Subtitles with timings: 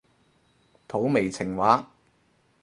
[0.87, 1.87] 土味情話